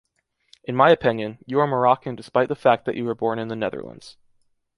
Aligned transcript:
In 0.63 0.75
my 0.75 0.89
opinion, 0.89 1.37
you 1.45 1.59
are 1.59 1.67
Moroccan 1.67 2.15
despite 2.15 2.47
the 2.47 2.55
fact 2.55 2.85
that 2.85 2.95
you 2.95 3.05
were 3.05 3.13
born 3.13 3.37
in 3.37 3.49
the 3.49 3.55
Netherlands. 3.55 4.17